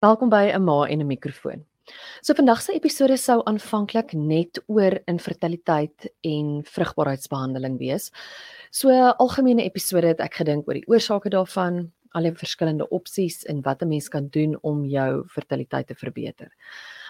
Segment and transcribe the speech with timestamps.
[0.00, 1.64] Welkom by 'n ma en 'n mikrofoon.
[2.22, 8.10] So vandag se episode sou aanvanklik net oor infertiliteit en vrugbaarheidsbehandeling wees.
[8.70, 13.60] So algemene episode het ek gedink oor die oorsake daarvan, al die verskillende opsies en
[13.62, 16.48] wat 'n mens kan doen om jou fertiliteit te verbeter.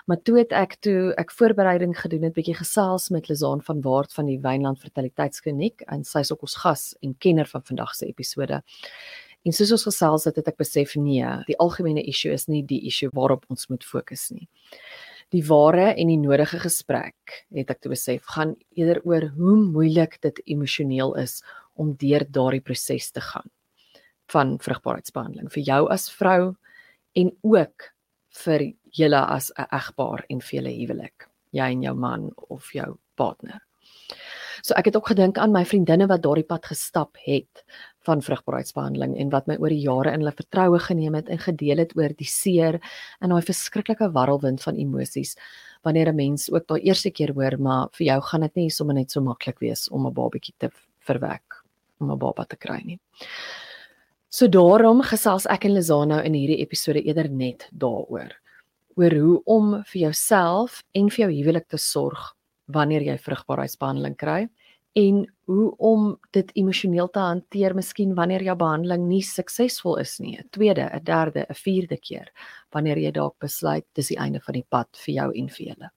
[0.06, 4.12] Maar toe het ek toe ek voorbereiding gedoen het, bietjie gesels met Lizaan van Waart
[4.12, 8.06] van die Wynland Fertiliteitskliniek en sy is ook ons gas en kenner van vandag se
[8.06, 8.62] episode.
[9.46, 12.82] En soos ons gesels het, het ek besef nee, die algemene issue is nie die
[12.90, 14.48] issue waarop ons moet fokus nie.
[15.30, 20.18] Die ware en die nodige gesprek, het ek toe besef, gaan eerder oor hoe moeilik
[20.26, 21.38] dit emosioneel is
[21.80, 23.48] om deur daardie proses te gaan
[24.30, 26.52] van vrugbaarheidsbehandeling vir jou as vrou
[27.18, 27.88] en ook
[28.44, 32.98] vir julle as 'n egpaar en vir julle huwelik, jy en jou man of jou
[33.16, 33.60] partner.
[34.62, 37.64] So ek het ook gedink aan my vriendinne wat daardie pad gestap het
[38.08, 41.82] van vrugbaarheidsbehandeling en wat my oor die jare in hulle vertroue geneem het en gedeel
[41.84, 42.80] het oor die seer
[43.20, 45.36] en daai verskriklike warrelwind van emosies
[45.82, 48.94] wanneer 'n mens ook daai eerste keer hoor maar vir jou gaan dit nie sommer
[48.94, 51.64] net so maklik wees om 'n babatjie te verwek
[52.00, 52.98] om 'n baba te kry nie.
[54.28, 58.30] So daarom gesels ek en Lizano in hierdie episode eerder net daaroor
[58.96, 62.36] oor hoe om vir jouself en vir jou huwelik te sorg
[62.66, 64.48] wanneer jy vrugbaarheidsbehandeling kry
[64.92, 70.36] en hoe om dit emosioneel te hanteer miskien wanneer jou behandeling nie suksesvol is nie.
[70.38, 72.32] 'n Tweede, 'n derde, 'n vierde keer
[72.70, 75.90] wanneer jy dalk besluit dis die einde van die pad vir jou en vir julle.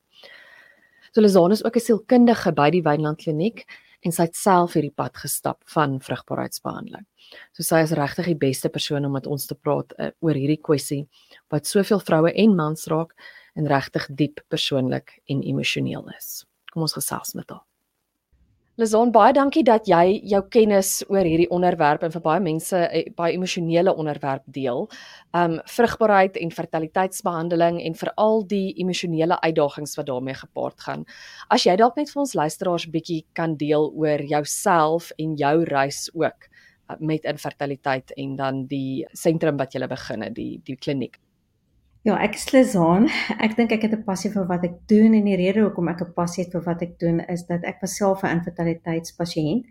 [1.14, 3.66] So Lizanne is ook 'n sielkundige by die Wynland Kliniek
[4.02, 7.06] en sy het self hierdie pad gestap van vrugbaarheidsbehandeling.
[7.54, 10.62] So sy is regtig die beste persoon om met ons te praat uh, oor hierdie
[10.62, 11.08] kwessie
[11.50, 13.14] wat soveel vroue en mans raak
[13.56, 16.46] en regtig diep persoonlik en emosioneel is.
[16.72, 17.73] Kom ons gesels met haar.
[18.82, 23.04] Lizon, baie dankie dat jy jou kennis oor hierdie onderwerp en vir baie mense eh,
[23.14, 24.88] baie emosionele onderwerp deel.
[25.38, 31.04] Um vrugbaarheid en fertiliteitsbehandeling en veral die emosionele uitdagings wat daarmee gepaard gaan.
[31.54, 36.08] As jy dalk net vir ons luisteraars bietjie kan deel oor jouself en jou reis
[36.18, 41.22] ook uh, met infertiliteit en dan die sentrum wat jy begin het, die die kliniek.
[42.04, 43.06] Ja, ek is Lizaan.
[43.40, 46.02] Ek dink ek het 'n passie vir wat ek doen en die rede hoekom ek
[46.02, 49.64] 'n passie het vir wat ek doen is dat ek myself 'n infertiliteitspasiënt.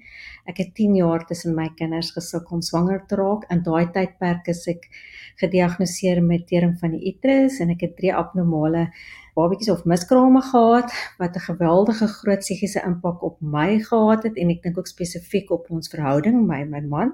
[0.49, 3.45] Ek het 10 jaar tussen my kinders gesukkel om swanger te raak.
[3.51, 4.89] In daai tydperk is ek
[5.37, 8.89] gediagnoseer met tering van die uterus en ek het drie abnormale
[9.37, 14.49] babatjies of miskrame gehad wat 'n geweldige groot psigiese impak op my gehad het en
[14.49, 17.13] ek dink ook spesifiek op ons verhouding, my my man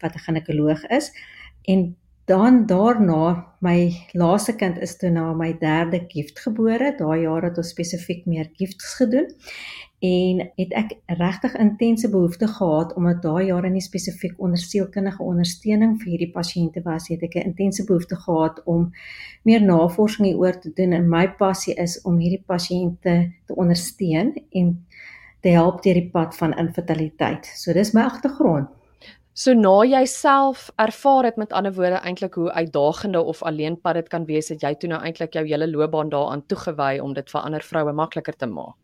[0.00, 1.10] wat 'n ginekoloog is.
[1.66, 1.96] En
[2.30, 6.92] dan daarna my laaste kind is toe na my derde gift gebore.
[6.98, 9.26] Daai jaar het ons spesifiek meer gifts gedoen
[10.00, 15.98] en het ek regtig intense behoefte gehad omdat daai jare nie spesifiek onder sielkundige ondersteuning
[16.00, 18.92] vir hierdie pasiënte was het ek 'n intense behoefte gehad om
[19.44, 24.86] meer navorsing hieroor te doen en my passie is om hierdie pasiënte te ondersteun en
[25.42, 27.46] te help deur die pad van infertiliteit.
[27.46, 28.79] So dis my agtergrond.
[29.40, 34.08] So na jy self ervaar het met ander woorde eintlik hoe uitdagende of alleenpad dit
[34.12, 37.40] kan wees, het jy toe nou eintlik jou hele loopbaan daaraan toegewy om dit vir
[37.40, 38.76] ander vroue makliker te maak.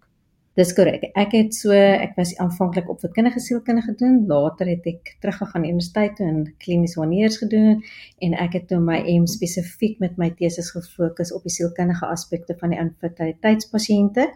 [0.57, 1.03] Dis korrek.
[1.13, 6.17] Ek het so ek was aanvanklik op opvoedkundige sielkundige gedoen, later het ek teruggegaan universiteit
[6.17, 7.83] toe en kliniese waneers gedoen
[8.25, 12.57] en ek het toe my M spesifiek met my teses gefokus op die sielkundige aspekte
[12.63, 14.31] van die infertiliteitspasiënte.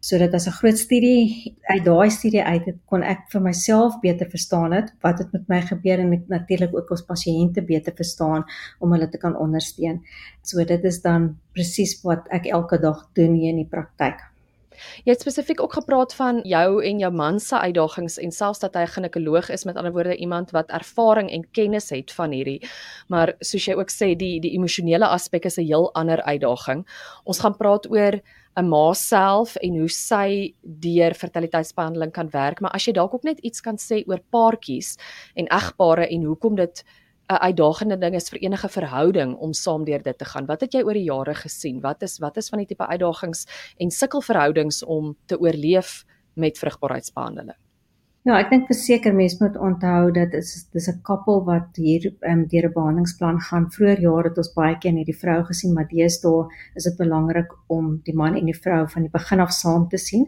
[0.00, 1.56] So dit was 'n groot studie.
[1.62, 5.48] Uit daai studie uit het kon ek vir myself beter verstaan het wat het met
[5.48, 8.44] my gebeur en natuurlik ook ons pasiënte beter verstaan
[8.78, 10.02] om hulle te kan ondersteun.
[10.42, 14.36] So dit is dan presies wat ek elke dag doen hier in die praktyk.
[15.04, 18.74] Jy het spesifiek ook gepraat van jou en jou man se uitdagings en selfs dat
[18.74, 22.68] hy 'n ginekoloog is met ander woorde iemand wat ervaring en kennis het van hierdie.
[23.08, 26.86] Maar soos jy ook sê die die emosionele aspek is 'n heel ander uitdaging.
[27.24, 28.20] Ons gaan praat oor
[28.56, 33.24] 'n ma self en hoe sy deur fertiliteitsbehandeling kan werk, maar as jy dalk ook
[33.28, 34.96] net iets kan sê oor paartjies
[35.36, 36.84] en egpare en hoekom dit
[37.28, 40.46] 'n uitdagende ding is vir enige verhouding om saam deur dit te gaan.
[40.46, 41.80] Wat het jy oor die jare gesien?
[41.80, 43.46] Wat is wat is van die tipe uitdagings
[43.78, 46.04] en sukkelverhoudings om te oorleef
[46.34, 47.65] met vrugbaarheidsbehandeling?
[48.26, 52.08] Ja, ek dink verseker mense moet onthou dat dit is dis 'n koppel wat hier
[52.30, 53.70] um, deur 'n behandelingsplan gaan.
[53.70, 57.54] Vroeger jare het ons baie keer net die vrou gesien, maar deesdae is dit belangrik
[57.68, 60.24] om die man en die vrou van die begin af saam te sien,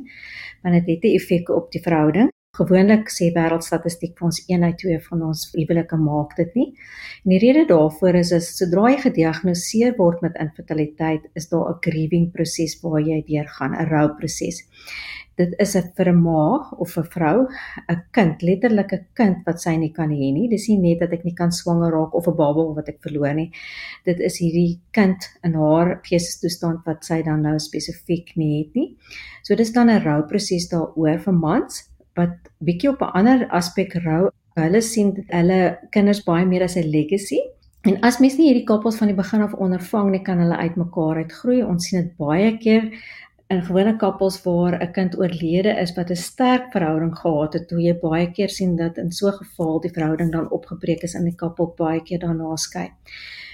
[0.62, 2.30] want dit het 'n effek op die verhouding.
[2.60, 6.74] Gewoonlik sê wêreldstatistiek vir ons 1 uit 2 van ons huwelike maak dit nie.
[7.24, 11.78] En die rede daarvoor is is sodra jy gediagnoseer word met infertiliteit, is daar 'n
[11.80, 14.62] grieving proses waar jy deurgaan, 'n rouproses.
[15.38, 17.46] Dit is 'n vir 'n ma of 'n vrou
[17.88, 20.48] 'n kind, letterlik 'n kind wat sy nie kan hê nie.
[20.48, 23.34] Dis nie net dat ek nie kan swanger raak of 'n baba wat ek verloor
[23.34, 23.50] nie.
[24.04, 28.96] Dit is hierdie kind in haar geestestoestand wat sy dan nou spesifiek nie het nie.
[29.42, 34.30] So dis dan 'n rouproses daaroor vir mans wat bietjie op 'n ander aspek rou.
[34.56, 37.38] Hulle sien hulle kinders baie meer as 'n legacy.
[37.86, 41.22] En as mens nie hierdie koppels van die begin af ondervang nie, kan hulle uitmekaar
[41.22, 41.62] uitgroei.
[41.62, 42.90] Ons sien dit baie keer
[43.48, 47.80] in gewone koppels waar 'n kind oorlede is wat 'n sterk verhouding gehad het, hoe
[47.80, 51.24] jy baie keer sien dat in so 'n geval die verhouding dan opgebreek is en
[51.24, 52.90] die koppel baie keer daarna skei.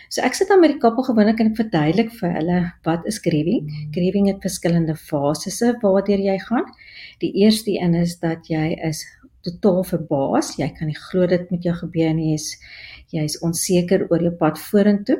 [0.08, 3.18] So ek sit dan met die koppel gewoonlik en ek verduidelik vir hulle wat is
[3.18, 3.70] grieving.
[3.90, 6.64] Grieving het verskillende fases waardeur jy gaan.
[7.20, 9.04] Die eerste een is dat jy is
[9.42, 10.56] totaal verbaas.
[10.56, 12.30] Jy kan nie glo dit met jou gebeur nie.
[12.30, 12.56] Jy's
[13.10, 15.18] jy's onseker oor jou pad vorentoe.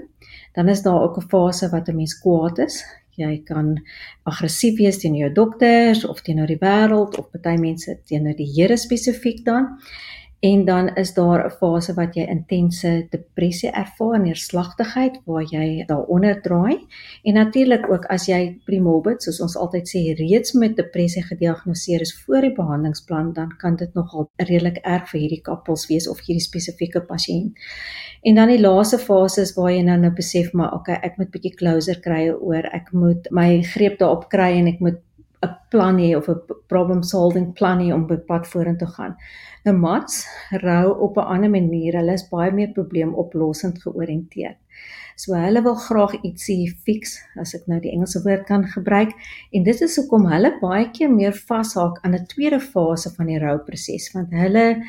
[0.55, 2.85] Dan is daar ook 'n fase wat 'n mens kwaad is.
[3.21, 3.75] Jy kan
[4.27, 8.77] aggressief wees teenoor jou dokters of teenoor die wêreld of party mense teenoor die Here
[8.81, 9.77] spesifiek dan.
[10.45, 16.43] En dan is daar 'n fase wat jy intense depressie ervaar, neerslagtigheid waar jy daaronder
[16.43, 16.87] draai.
[17.23, 22.23] En natuurlik ook as jy primorbid, soos ons altyd sê, reeds met depressie gediagnoseer is
[22.23, 26.47] voor die behandelingsplan, dan kan dit nogal redelik erg vir hierdie koppels wees of hierdie
[26.51, 27.53] spesifieke pasiënt.
[28.23, 31.31] En dan die laaste fase is waar jy nou nou besef maar okay, ek moet
[31.31, 35.01] bietjie closer kry oor ek moet my greep daarop kry en ek moet
[35.45, 39.17] 'n plan hê of 'n problem solving plan hê om by pad vorentoe te gaan.
[39.65, 40.27] Nou mats
[40.63, 41.93] rou op 'n ander manier.
[41.97, 44.59] Hulle is baie meer probleemoplossend georiënteerd.
[45.17, 49.13] So hulle wil graag ietsie fix, as ek nou die Engelse woord kan gebruik,
[49.53, 53.39] en dit is hoekom hulle baie keer meer vashaak aan 'n tweede fase van die
[53.39, 54.83] rouproses, want hulle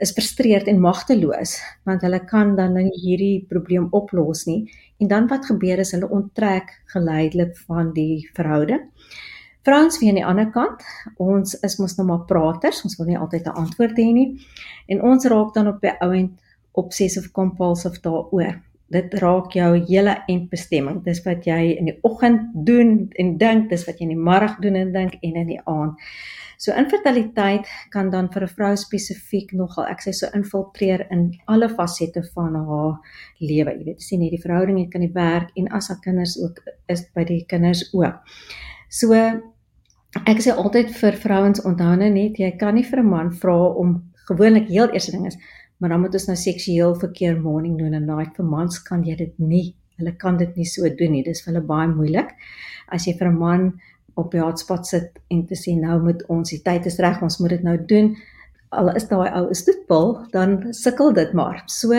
[0.00, 4.70] is frustreerd en magteloos, want hulle kan dan nie hierdie probleem oplos nie.
[5.00, 8.88] En dan wat gebeur is hulle onttrek geleidelik van die verhouding.
[9.62, 10.84] Vrouens weer aan die ander kant,
[11.20, 14.40] ons is mos nou maar praters, ons wil nie altyd 'n antwoord hê nie.
[14.88, 16.40] En ons raak dan op die ouend
[16.72, 18.60] obsessive compulsive daaroor.
[18.90, 21.04] Dit raak jou hele eindbestemming.
[21.04, 24.58] Dis wat jy in die oggend doen en dink, dis wat jy in die middag
[24.58, 25.94] doen en dink en in die aand.
[26.60, 31.68] So infertiliteit kan dan vir 'n vrou spesifiek nogal ek sê so infiltreer in alle
[31.68, 32.98] fasette van haar
[33.38, 33.70] lewe.
[33.78, 37.06] Jy weet, sien hierdie verhouding, jy kan die werk en as haar kinders ook is
[37.14, 38.14] by die kinders ook.
[38.90, 39.14] So
[40.26, 43.58] ek sê altyd vir vrouens onthou nou net jy kan nie vir 'n man vra
[43.82, 45.38] om gewoonlik heel eerste ding is
[45.80, 49.14] maar dan moet ons nou seksueel verkeer morning doen en night vir mans kan jy
[49.16, 49.70] dit nie.
[49.96, 51.22] Hulle kan dit nie so doen nie.
[51.24, 52.34] Dis vir hulle baie moeilik.
[52.92, 53.80] As jy vir 'n man
[54.16, 57.40] op die hotspot sit en te sê nou moet ons die tyd is reg, ons
[57.40, 58.16] moet dit nou doen.
[58.72, 61.62] Al is daai ou is stoetpil, dan sukkel dit maar.
[61.66, 61.92] So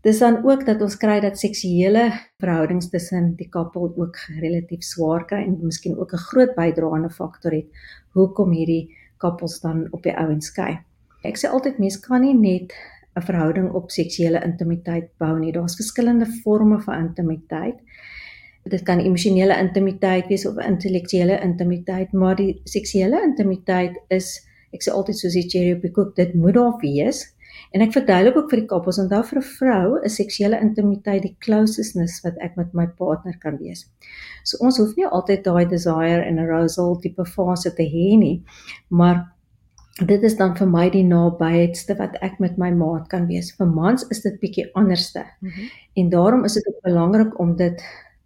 [0.00, 2.06] Dis dan ook dat ons kry dat seksuele
[2.40, 7.52] verhoudings tussen die koppel ook relatief swaar kry en miskien ook 'n groot bydraende faktor
[7.52, 7.68] het
[8.16, 10.78] hoekom hierdie koppels dan op die ouens skei.
[11.22, 12.72] Ek sê altyd mense kan nie net
[13.16, 15.52] 'n verhouding op seksuele intimiteit bou nie.
[15.52, 17.76] Daar's verskillende forme van intimiteit.
[18.64, 24.40] Dit kan emosionele intimiteit wees of intellektuele intimiteit, maar die seksuele intimiteit is
[24.72, 27.34] ek sê altyd soos die cherry op die koek, dit moet daar wees.
[27.70, 31.36] En ek verduidelik ook vir die koppels onthou vir 'n vrou is seksuele intimiteit die
[31.38, 33.86] closeness wat ek met my partner kan wees.
[34.44, 38.42] So ons hoef nie altyd daai desire en arousal tipe fase te hê nie,
[38.88, 39.30] maar
[40.06, 43.52] dit is dan vir my die nabyheidste wat ek met my maat kan wees.
[43.56, 45.24] Vir mans is dit bietjie anderste.
[45.40, 45.68] Mm -hmm.
[45.94, 47.82] En daarom is dit ook belangrik om dit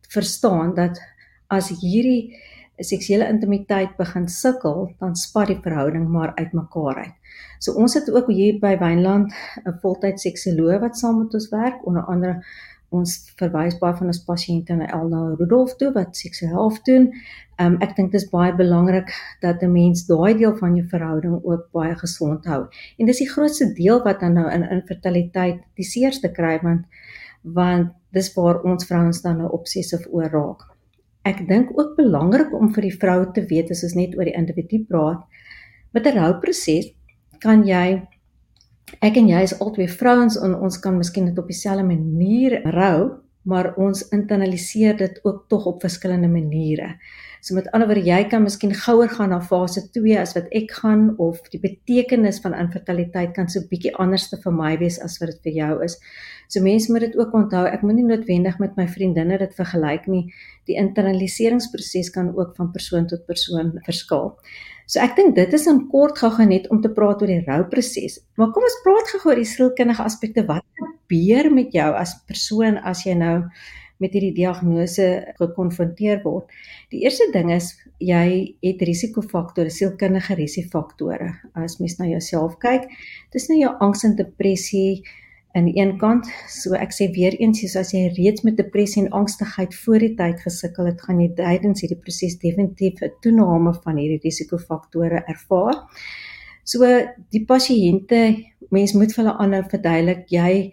[0.08, 1.00] verstaan dat
[1.48, 2.36] as hierdie
[2.78, 7.14] seksuele intimiteit begin sukkel, dan spat die verhouding maar uitmekaar uit.
[7.58, 9.32] So ons het ook hier by Wynland
[9.64, 12.42] 'n voltyd seksoloog wat saam met ons werk, onder andere
[12.94, 17.12] ons verwys baie van ons pasiënte na Elna Rudolf toe wat seksueel doen.
[17.62, 21.40] Um, ek dink dit is baie belangrik dat 'n mens daai deel van jou verhouding
[21.44, 22.66] ook baie gesond hou.
[22.98, 26.86] En dis die grootste deel wat dan nou in infertiliteit die seerste kry want
[27.42, 30.73] want dis waar ons vrouens dan nou obsessief oor raak.
[31.24, 34.36] Ek dink ook belangrik om vir die vrou te weet as ons net oor die
[34.36, 35.24] individu praat
[35.92, 36.92] met 'n rouproses
[37.40, 38.02] kan jy
[39.00, 43.23] ek en jy is albei vrouens en ons kan miskien dit op dieselfde manier rou,
[43.44, 46.94] maar ons internaliseer dit ook tog op verskillende maniere.
[47.44, 50.70] So met ander woorde, jy kan miskien gouer gaan na fase 2 as wat ek
[50.78, 55.18] gaan of die betekenis van infertiliteit kan so bietjie anders te vir my wees as
[55.20, 55.98] wat dit vir jou is.
[56.48, 60.22] So mense moet dit ook onthou, ek moenie noodwendig met my vriendinne dit vergelyk nie.
[60.70, 64.32] Die internaliseringsproses kan ook van persoon tot persoon verskil.
[64.86, 68.18] So ek dink dit is in kort gou-gou net om te praat oor die rouproses.
[68.36, 70.44] Maar kom ons praat gou oor die sielkundige aspekte.
[70.48, 73.38] Wat gebeur met jou as persoon as jy nou
[74.02, 75.06] met hierdie diagnose
[75.38, 76.50] gekonfronteer word.
[76.92, 77.70] Die eerste ding is
[78.02, 81.30] jy het risikofaktore, sielkundige risikofaktore.
[81.54, 82.88] As mens na jouself kyk,
[83.32, 85.04] dis nou jou angs en depressie
[85.54, 86.26] aan die een kant.
[86.50, 90.42] So ek sê weer eens, as jy reeds met depressie en angstigheid voor die tyd
[90.42, 95.84] gesukkel het, gaan jy tydens hierdie proses definitief 'n toename van hierdie risikofaktore ervaar.
[96.64, 96.82] So
[97.30, 98.20] die pasiënte,
[98.70, 100.72] mens moet vir hulle aanhou verduidelik jy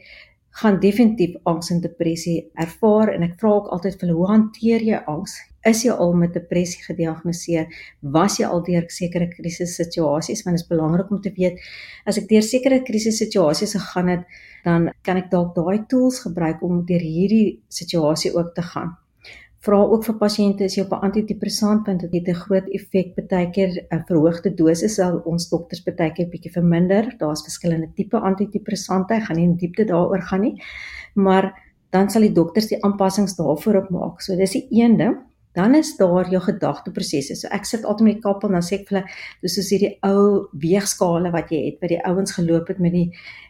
[0.61, 4.81] gaan definitief angs en depressie ervaar en ek vra ook altyd vir hulle hoe hanteer
[4.81, 5.37] jy angs?
[5.61, 7.67] Is jy al met depressie gediagnoseer?
[8.01, 10.41] Was jy al deur sekere krisissituasies?
[10.45, 11.61] Want dit is belangrik om te weet
[12.09, 14.25] as ek deur sekere krisissituasies gegaan het,
[14.65, 18.97] dan kan ek dalk daai tools gebruik om deur hierdie situasie ook te gaan.
[19.61, 21.85] Vra ook vir pasiënte as jy op 'n antidepressant?
[21.85, 23.13] Want dit het 'n groot effek.
[23.15, 27.13] Partykeer 'n verhoogde dosis sal ons dokters partykeer bietjie verminder.
[27.19, 29.13] Daar's verskillende tipe antidepressante.
[29.13, 30.61] Ek gaan nie in diepte daaroor gaan nie.
[31.13, 31.53] Maar
[31.91, 34.21] dan sal die dokters die aanpassings daarvoor op maak.
[34.21, 35.17] So dis die een ding
[35.57, 38.87] dan is daar jou gedagteprosesse so ek sit altyd met die kappel dan sê ek
[38.89, 42.79] vir hulle dis soos hierdie ou weegskale wat jy het wat die ouens geloop het
[42.79, 43.07] met die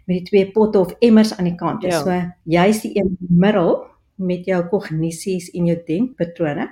[0.10, 2.02] met die twee potte of emmers aan die kant ja.
[2.02, 3.82] so jy's die een middel
[4.22, 6.68] met jou kognisies en jou denkpatrone.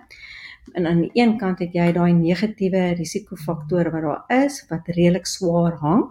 [0.78, 5.28] En aan die een kant het jy daai negatiewe risikofaktore wat daar is wat redelik
[5.28, 6.06] swaar hang.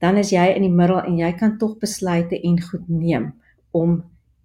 [0.00, 3.32] Dan is jy in die middel en jy kan tog besluite en goed neem
[3.76, 4.00] om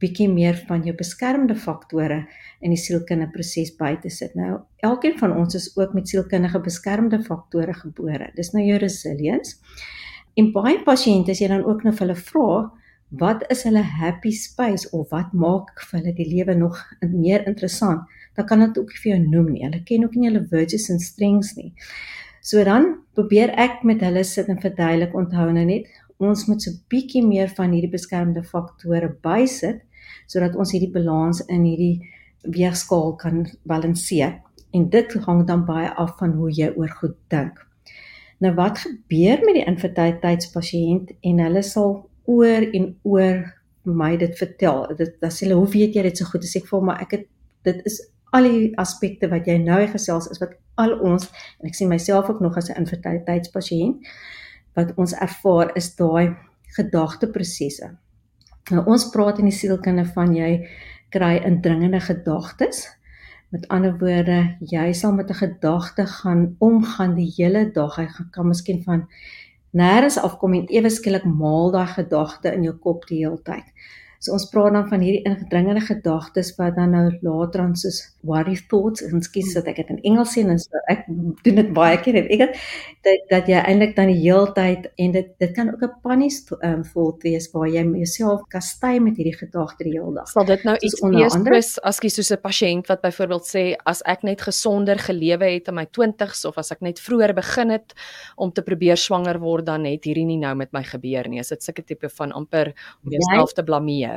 [0.06, 2.22] bietjie meer van jou beskermende faktore
[2.62, 4.38] in die sielkundige proses by te sit.
[4.38, 8.32] Nou, elkeen van ons is ook met sielkundige beskermende faktore gebore.
[8.38, 9.58] Dis nou jou resilience.
[10.38, 12.50] En baie pasiënte as jy dan ook nou vir hulle vra,
[13.22, 18.04] wat is hulle happy space of wat maak vir hulle die lewe nog meer interessant,
[18.36, 19.64] dan kan dit ook vir jou noem nie.
[19.64, 21.72] Hulle ken ook nie hulle virtues en strengths nie.
[22.46, 25.88] So dan probeer ek met hulle sit en verduidelik onthou nou net
[26.22, 29.82] ons moet so bietjie meer van hierdie beskermende faktore bysit
[30.28, 32.10] sodat ons hierdie balans in hierdie
[32.42, 34.42] weegskaal kan balanseer.
[34.72, 37.62] En dit hang dan baie af van hoe jy oor goed dink.
[38.44, 43.46] Nou wat gebeur met die infertiliteitspasiënt en hulle sal oor en oor
[43.86, 44.84] my dit vertel.
[44.98, 47.12] Dit dan sê hulle, "Hoe weet jy dit so goed?" Dis ek vir maar ek
[47.12, 47.28] het
[47.64, 51.30] dit is al die aspekte wat jy nou gesels is wat al ons
[51.62, 53.96] en ek sien myself ook nog as 'n infertiliteitspasiënt
[54.76, 56.36] wat ons ervaar is daai
[56.76, 57.96] gedagteprosesse.
[58.74, 60.66] Nou ons praat in die sielkunde van jy
[61.14, 62.86] kry indringende gedagtes.
[63.54, 67.96] Met ander woorde, jy sal met 'n gedagte gaan omgaan die hele dag.
[67.96, 69.08] Hy kan miskien van
[69.72, 73.66] nêrens afkom en ewe skielik maal daai gedagte in jou kop die hele tyd.
[74.26, 78.56] So ons praat dan van hierdie ingedringende gedagtes wat dan nou later aan soos worry
[78.72, 81.06] thoughts en skies dat ek dit in Engels sê en so ek
[81.46, 82.56] doen dit baie keer en ek
[83.06, 86.40] dat, dat jy eintlik dan die hele tyd en dit dit kan ook 'n panies
[86.62, 90.28] um, thought wees waar jy jouself kastei met hierdie gedagte die hele dag.
[90.34, 94.02] Sal dit nou iets wees plus as jy soos 'n pasiënt wat byvoorbeeld sê as
[94.06, 97.94] ek net gesonder gelewe het in my 20s of as ek net vroeër begin het
[98.36, 101.40] om te probeer swanger word dan het hierdie nie nou met my gebeur nie.
[101.40, 104.15] Is dit sulke tipe van amper om jouself te blameer?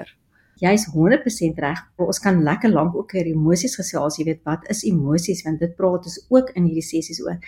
[0.58, 1.82] Jy's 100% reg.
[2.02, 5.74] Ons kan lekker lank ook oor emosies gesels, jy weet wat is emosies want dit
[5.78, 7.38] praat ons ook in hierdie sessies oor.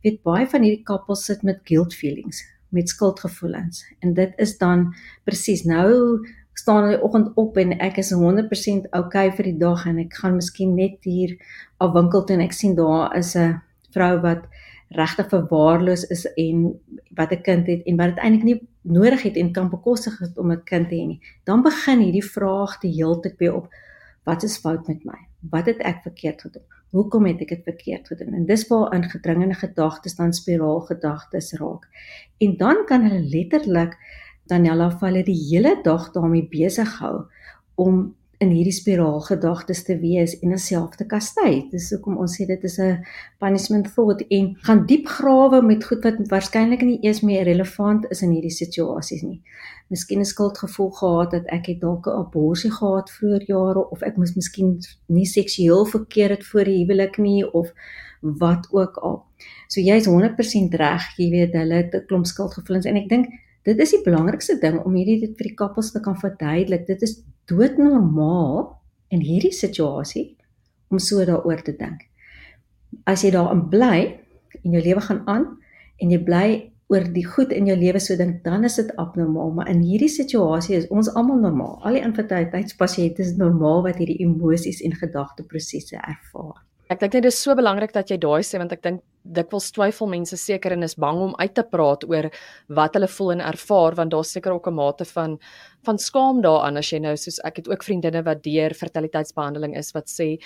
[0.00, 4.52] Jy weet baie van hierdie koppels sit met guilt feelings, met skuldgevoelens en dit is
[4.60, 4.90] dan
[5.26, 6.20] presies nou
[6.60, 10.36] staan die oggend op en ek is 100% okay vir die dag en ek gaan
[10.36, 11.36] miskien net hier
[11.80, 13.60] af winkel toe en ek sien daar is 'n
[13.94, 14.46] vrou wat
[14.90, 16.80] regtig verwaarloos is en
[17.14, 20.38] wat 'n kind het en wat dit eintlik nie nodig het en kan bekostig het
[20.38, 21.20] om 'n kind te hê nie.
[21.44, 23.68] Dan begin hierdie vraag te heeltyd by op
[24.24, 25.18] wat is fout met my?
[25.50, 26.62] Wat het ek verkeerd gedoen?
[26.90, 28.34] Hoekom het ek dit verkeerd gedoen?
[28.34, 31.86] En dis waar in gedringende gedagtes dan spiraal gedagtes raak.
[32.38, 33.96] En dan kan hulle letterlik
[34.46, 37.24] dan hulle val hulle die hele dag daarmee besig hou
[37.74, 41.66] om in hierdie spiraal gedagtes te wees en osself te kastei.
[41.68, 43.04] Dis hoekom ons sê dit is 'n
[43.38, 48.22] punishment thought en gaan diep grawe met goed wat waarskynlik nie eers meer relevant is
[48.22, 49.42] in hierdie situasies nie.
[49.90, 54.16] Miskien 'n skuldgevoel gehad dat ek het dalk 'n abortus gehad vroeër jare of ek
[54.16, 54.78] moes miskien
[55.08, 57.72] nie seksueel verkeer het voor die huwelik nie of
[58.22, 59.24] wat ook al.
[59.68, 63.26] So jy's 100% reg, jy weet hulle het 'n klomp skuldgevoelens en ek dink
[63.64, 66.86] dit is die belangrikste ding om hierdie dit vir die koppels te kan verduidelik.
[66.86, 68.70] Dit is doodnormaal
[69.10, 70.36] in hierdie situasie
[70.90, 72.06] om so daaroor te dink.
[73.06, 73.98] As jy daarin bly
[74.64, 75.46] en jou lewe gaan aan
[76.00, 76.46] en jy bly
[76.90, 80.10] oor die goed in jou lewe so dink, dan is dit abnormaal, maar in hierdie
[80.10, 81.76] situasie is ons almal normaal.
[81.86, 86.58] Al die infertiliteitspasiënte is normaal wat hierdie emosies en gedagteprosesse ervaar.
[86.90, 90.08] Ek dink dit is so belangrik dat jy daai sê want ek dink dikwels twyfel
[90.08, 92.30] mense seker en is bang om uit te praat oor
[92.68, 95.38] wat hulle voel en ervaar want daar's seker ook 'n mate van
[95.84, 99.92] van skaam daaraan as jy nou soos ek het ook vriendinne wat deur fertiliteitsbehandeling is
[99.92, 100.38] wat sê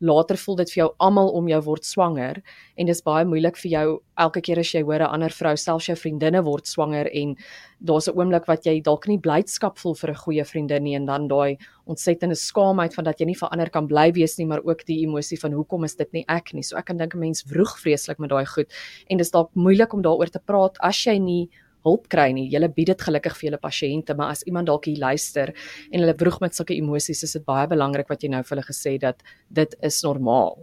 [0.00, 2.42] later voel dit vir jou almal om jou word swanger
[2.76, 5.86] en dis baie moeilik vir jou elke keer as jy hoor 'n ander vrou selfs
[5.86, 7.36] jou vriendinne word swanger en
[7.80, 11.06] daar's 'n oomblik wat jy dalk nie blydskap voel vir 'n goeie vriendin nie en
[11.06, 14.62] dan daai ontsettende skaamheid van dat jy nie vir ander kan bly wees nie maar
[14.64, 16.62] ook die emosie van hoekom is dit nie ek nie?
[16.62, 18.70] So ek kan dink 'n mens vroeg vreeslik met daai goed
[19.10, 21.42] en dis dalk moeilik om daaroor te praat as jy nie
[21.86, 22.48] hulp kry nie.
[22.52, 25.54] Julle bied dit gelukkig vir julle pasiënte, maar as iemand dalk hier luister
[25.90, 28.68] en hulle vroeg met sulke emosies, is dit baie belangrik wat jy nou vir hulle
[28.68, 30.62] gesê dat dit is normaal.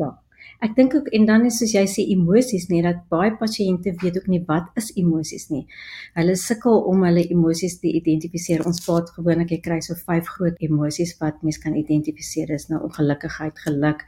[0.00, 0.18] Ja.
[0.60, 4.18] Ek dink ook en dan is soos jy sê emosies nie dat baie pasiënte weet
[4.18, 5.62] ook nie wat is emosies nie.
[6.18, 8.66] Hulle sukkel om hulle emosies te identifiseer.
[8.68, 12.52] Ons praat gewoonlik jy kry so vyf groot emosies wat mens kan identifiseer.
[12.52, 14.04] Dis nou ongelukkigheid, geluk.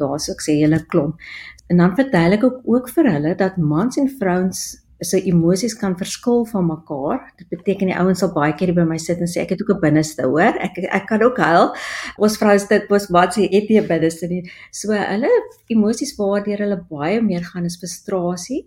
[0.00, 1.24] Daar's ook sê hulle klomp.
[1.72, 4.64] En dan vertel ek ook, ook vir hulle dat mans en vrouens
[5.04, 7.20] so emosies kan verskil van mekaar.
[7.38, 9.74] Dit beteken die ouens sal baie keer by my sit en sê ek het ook
[9.76, 10.54] 'n binneste, hoor.
[10.66, 11.74] Ek ek kan ook huil.
[12.16, 14.50] Ons vroue dit was wat sê het jy 'n binneste nie.
[14.72, 15.30] So hulle
[15.68, 18.66] emosies waardeur hulle baie meer gaan is frustrasie,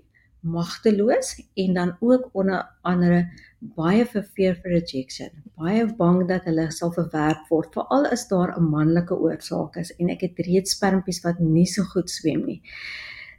[0.54, 3.26] magteloos en dan ook onder andere
[3.60, 5.30] baie verveer vir rejection.
[5.58, 10.10] Baie bang dat hulle sal verwerp word, veral as daar 'n manlike oorsaak is en
[10.10, 12.62] ek het reeds spermpies wat nie so goed swem nie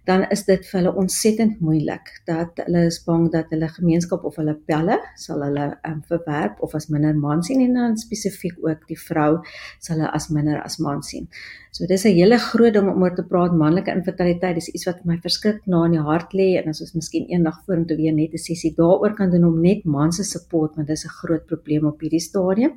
[0.08, 4.38] dan is dit vir hulle ontsettend moeilik dat hulle is bang dat hulle gemeenskap of
[4.40, 8.86] hulle pelle sal hulle um, verwerp of as minder man sien en dan spesifiek ook
[8.88, 9.42] die vrou
[9.84, 11.28] sal hulle as minder as man sien.
[11.76, 15.04] So dis 'n hele groot ding om oor te praat manlike infertiliteit dis iets wat
[15.04, 18.32] my verskrik na in die hart lê en as ons miskien eendag vorentoe weer net
[18.32, 21.84] 'n sessie daaroor kan doen om net man se support want dis 'n groot probleem
[21.86, 22.72] op hierdie stadium.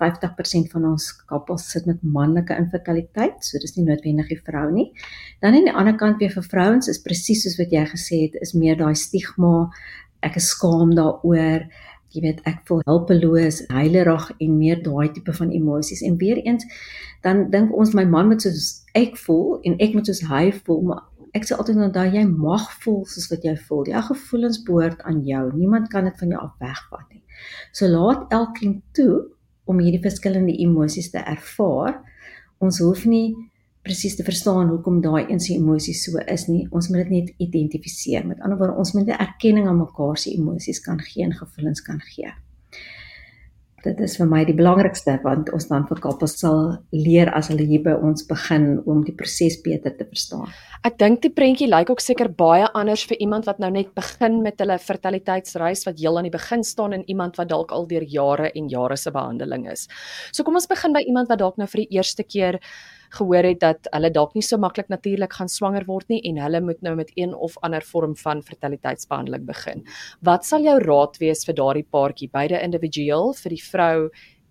[0.00, 4.88] 50% van ons koppels sit met manlike infertiliteit, so dis nie noodwendig die vrou nie.
[5.44, 8.38] Dan aan die ander kant weer vir vrouens is presies soos wat jy gesê het,
[8.42, 9.70] is meer daai stigma,
[10.22, 11.66] ek is skaam daaroor,
[12.12, 16.02] jy weet ek voel hulpeloos, heilerig en meer daai tipe van emosies.
[16.04, 16.66] En weer eens
[17.24, 20.82] dan dink ons my man moet soos ek voel en ek moet soos hy voel,
[20.90, 21.02] maar
[21.36, 23.86] ek sê altyd onthou jy mag voel soos wat jy voel.
[23.94, 25.44] Jou gevoelens behoort aan jou.
[25.56, 27.22] Niemand kan dit van jou af wegvat nie.
[27.72, 29.22] So laat elkeen toe
[29.64, 32.00] om hierdie verskillende emosies te ervaar.
[32.58, 33.34] Ons hoef nie
[33.82, 36.66] presies te verstaan hoekom daai een se emosie so is nie.
[36.70, 38.26] Ons moet dit net identifiseer.
[38.26, 41.82] Met ander woorde, ons moet 'n erkenning aan mekaar se emosies kan gee en gevoelens
[41.82, 42.32] kan gee
[43.84, 47.66] dit is vir my die belangrikste want ons dan vir koppels sal leer as hulle
[47.66, 50.50] hier by ons begin om die proses beter te verstaan.
[50.86, 54.40] Ek dink die prentjie lyk ook seker baie anders vir iemand wat nou net begin
[54.42, 58.06] met hulle fertiliteitsreis wat heel aan die begin staan en iemand wat dalk al deur
[58.06, 59.88] jare en jare se behandeling is.
[60.32, 62.60] So kom ons begin by iemand wat dalk nou vir die eerste keer
[63.18, 66.60] gehoor het dat hulle dalk nie so maklik natuurlik gaan swanger word nie en hulle
[66.60, 69.84] moet nou met een of ander vorm van fertiliteitsbehandeling begin.
[70.20, 73.96] Wat sal jou raad wees vir daardie paartjie, beide individueel vir die vrou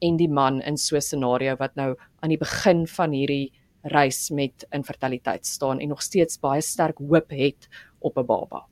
[0.02, 3.52] en die man in so 'n scenario wat nou aan die begin van hierdie
[3.84, 7.70] reis met infertiliteit staan en nog steeds baie sterk hoop het
[8.00, 8.66] op 'n baba?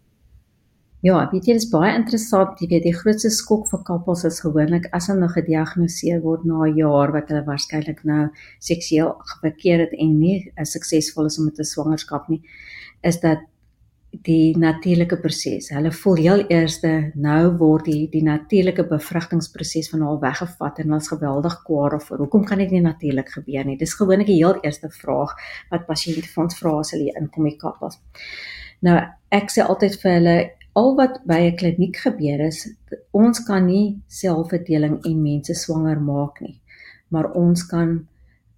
[0.99, 2.59] Ja, weet jy, dit is baie interessant.
[2.59, 6.65] Jy weet, die grootste skok vir koppels is gewoonlik as hulle nog gediagnoseer word na
[6.67, 8.27] 'n jaar wat hulle waarskynlik nou
[8.59, 12.41] seksueel verkeer het en nie suksesvol is om met 'n swangerskap nie,
[13.01, 13.39] is dat
[14.25, 15.69] die natuurlike proses.
[15.69, 21.07] Hulle voel heel eerste nou word die die natuurlike bevrugtingsproses van haar weggevat en ons
[21.07, 23.77] geweldig kwaad of hoekom kan dit nie natuurlik gebeur nie?
[23.77, 25.35] Dis gewoonlik die heel eerste vraag
[25.71, 27.99] wat pasiënte vir ons vra as hulle inkom by koppels.
[28.81, 28.99] Nou,
[29.31, 30.38] ek sê altyd vir hulle
[30.73, 32.67] al wat by 'n kliniek gebeur is,
[33.12, 36.62] ons kan nie selfverdeling en mense swanger maak nie,
[37.08, 38.08] maar ons kan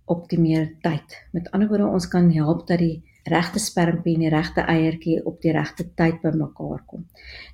[0.06, 1.18] optimeer tyd.
[1.32, 5.42] Met ander woorde, ons kan help dat die regte spermpie en die regte eiertjie op
[5.42, 7.06] die regte tyd bymekaar kom.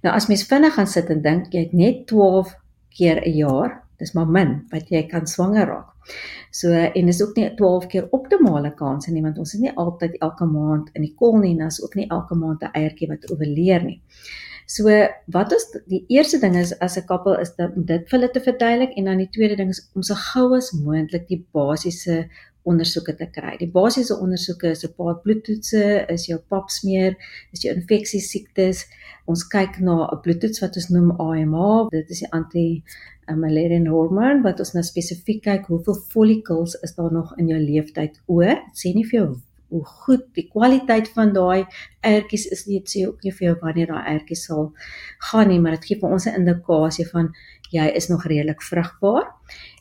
[0.03, 2.55] Nou as mens vinnig gaan sit en dink jy het net 12
[2.97, 5.93] keer 'n jaar, dis maar min wat jy kan swanger raak.
[6.51, 10.17] So en dis ook nie 12 keer optimale kanse nie want ons is nie altyd
[10.21, 13.31] elke maand in die kol nie en as ook nie elke maand 'n eiertjie wat
[13.31, 14.01] oorleer nie.
[14.67, 14.91] So
[15.31, 18.41] wat is die eerste ding is as 'n koppel is dat dit vir hulle te
[18.47, 22.27] verduidelik en dan die tweede ding is om so gou as moontlik die basiese
[22.67, 23.55] ondersoeke te kry.
[23.57, 27.15] Die basiese ondersoeke is 'n paar bloedtoetse, is jou pap smeer,
[27.53, 28.85] is jou infeksie siektes.
[29.25, 31.89] Ons kyk na 'n bloedtoets wat ons noem AMH.
[31.89, 32.83] Dit is die anti
[33.35, 38.19] malaria hormoon wat ons nou spesifiek kyk hoeveel follicles is daar nog in jou leeftyd
[38.25, 38.55] oor.
[38.67, 39.35] Dit sê nie vir jou
[39.69, 41.65] hoe goed die kwaliteit van daai
[42.01, 44.73] ertjies is nie sê ook nie vir jou wanneer daai ertjies sal
[45.31, 47.33] gaan nie maar dit gee vir ons 'n indikasie van
[47.71, 49.25] jy is nog redelik vrugbaar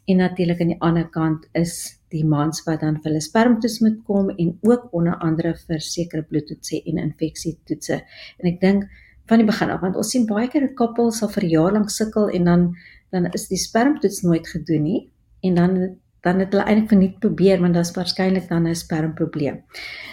[0.06, 3.98] en natuurlik aan die ander kant is die mans wat dan vir hulle spermtoets moet
[4.06, 7.98] kom en ook onder andere vir sekere bloedtoetse en infeksietoetse.
[8.38, 8.86] En ek dink
[9.26, 11.90] van die begin af want ons sien baie keer 'n koppel sal vir jaar lank
[11.90, 12.74] sukkel en dan
[13.12, 15.10] dan is die spermtoets nooit gedoen nie
[15.42, 19.62] en dan dan het hulle eintlik verniet probeer want daar's waarskynlik dan 'n spermprobleem.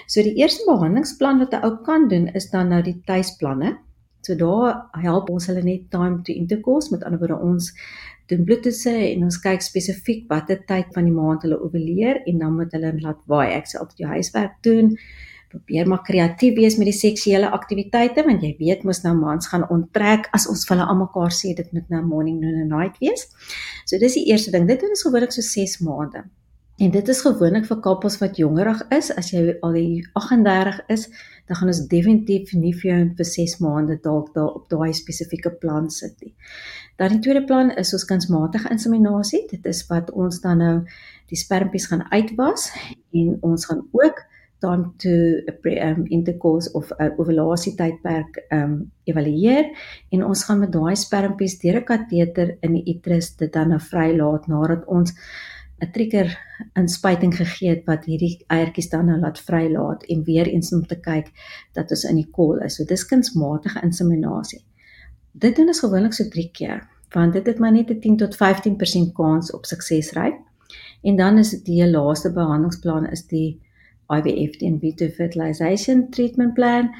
[0.07, 3.77] So die eerste behandelingsplan wat 'n ou kan doen is dan nou die tuisplanne.
[4.21, 7.73] So daar help ons hulle net time to intercourse met ander woorde ons
[8.27, 12.55] doen bloedtoetse en ons kyk spesifiek watter tyd van die maand hulle ovuleer en dan
[12.55, 13.51] moet hulle laat waai.
[13.51, 14.97] Ek sê altyd jou huiswerk doen.
[15.53, 19.67] Probeer maar kreatief wees met die seksuele aktiwiteite want jy weet mos nou mans gaan
[19.75, 23.27] onttrek as ons vir hulle almekaar sê dit moet nou morning noon and night wees.
[23.85, 24.65] So dis die eerste ding.
[24.69, 26.23] Dit doen ons gewoonlik so 6 maande.
[26.81, 29.11] En dit is gewoonlik vir koppels wat jongerig is.
[29.13, 29.77] As jy al
[30.17, 31.05] 38 is,
[31.45, 35.53] dan gaan ons definitief nie vir jou vir 6 maande dalk daar op daai spesifieke
[35.61, 36.33] plan sit nie.
[36.97, 39.45] Dan die tweede plan is ons kunsmatige inseminasie.
[39.53, 40.75] Dit is wat ons dan nou
[41.29, 42.71] die spermpies gaan uitwas
[43.13, 44.25] en ons gaan ook
[44.97, 49.65] toe 'n um, intercourse of uh, ovulasie tydperk um, evalueer
[50.09, 53.79] en ons gaan met daai spermpies deur 'n kateter in die uterus dit dan nou
[53.79, 55.13] vrylaat nadat ons
[55.83, 56.37] 'n trigger
[56.79, 60.99] inspuiting gegee het wat hierdie eiertjies dan nou laat vrylaat en weer eens om te
[60.99, 61.31] kyk
[61.73, 62.77] dat ons in die kol is.
[62.77, 64.61] So dis kunsmatige inseminasie.
[65.31, 68.35] Dit doen ons gewoonlik so 3 keer, want dit het maar net 'n 10 tot
[68.35, 70.39] 15% kans op suksesryk.
[71.01, 73.61] En dan is die laaste behandelingsplan is die
[74.11, 76.91] IVF in vitro fertilization treatment plan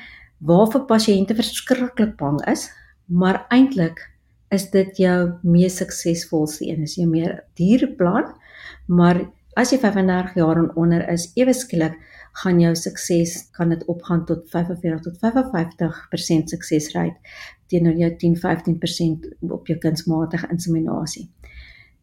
[0.44, 2.68] waarvoor pasiënte verskriklik bang is,
[3.08, 4.02] maar eintlik
[4.54, 6.84] is dit jou mees suksesvolste een.
[6.86, 8.34] Is jy meer diereplan,
[8.88, 9.24] maar
[9.60, 11.96] as jy 35 jaar en onder is, ewe skielik
[12.42, 17.36] gaan jou sukses kan dit opgaan tot 45 tot 55% suksesrate
[17.70, 21.28] teenoor jou 10-15% op jou kunsmatige inseminasie.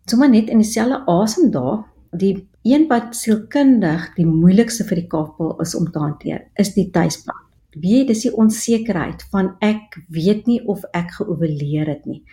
[0.06, 2.34] Sommige net in dieselfde asem daar, die
[2.66, 7.46] een wat sielkundig die moeilikste vir die koppel is om te hanteer, is die tuisplan.
[7.70, 12.24] Wie dis die onsekerheid van ek weet nie of ek geovuleer het nie.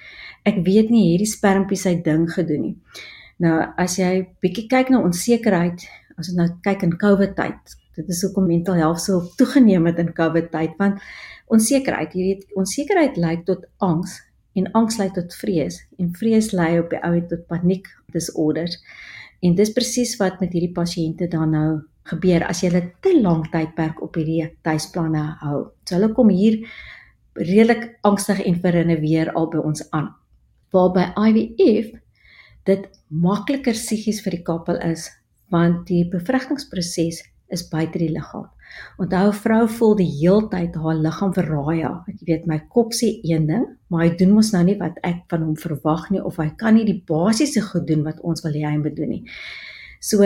[0.49, 2.75] Ek weet nie hierdie spermpie sy ding gedoen nie.
[3.43, 5.85] Nou as jy bietjie kyk na onsekerheid,
[6.17, 10.01] as ons nou kyk in COVID tyd, dit is hoekom mental health so toegeneem het
[10.01, 11.01] in COVID tyd want
[11.53, 14.17] onsekerheid, jy weet, onsekerheid lei tot angs
[14.57, 18.79] en angs lei tot vrees en vrees lei op die ou end tot paniek disorders.
[19.45, 21.69] En dis presies wat met hierdie pasiënte dan nou
[22.09, 25.59] gebeur as jy hulle te lank tydperk op hierdie tuisplanne hou.
[25.85, 26.61] So hulle kom hier
[27.37, 30.09] redelik angstig en verrinne weer al by ons aan.
[30.73, 31.93] Waarby IVF
[32.67, 35.07] dit makliker psigies vir die koppel is
[35.53, 37.21] want die bevrugtingsproses
[37.53, 38.47] is buite die liggaam.
[39.01, 42.01] Onthou vrou voel die heeltyd haar liggaam verraai haar.
[42.11, 45.23] Jy weet my kop sê een ding, maar hy doen mos nou nie wat ek
[45.31, 48.57] van hom verwag nie of hy kan nie die basiese goed doen wat ons wil
[48.57, 49.23] hê hy moet doen nie.
[50.03, 50.25] So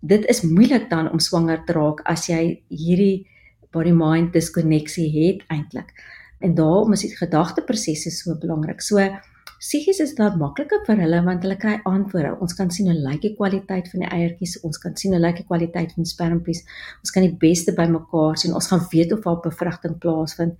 [0.00, 3.26] dit is moeilik dan om swanger te raak as jy hierdie
[3.74, 5.92] body mind diskonneksie het eintlik.
[6.40, 8.80] En daarom is die gedagteprosesse so belangrik.
[8.82, 9.02] So
[9.60, 12.30] Psigies is dit makliker vir hulle want hulle kry antwoorde.
[12.40, 15.42] Ons kan sien hoe lyk die kwaliteit van die eiertjies, ons kan sien hoe lyk
[15.42, 16.62] die kwaliteit van die spermpies.
[17.04, 18.54] Ons kan die beste bymekaar sien.
[18.56, 20.56] Ons gaan weet of daar bevrugting plaasvind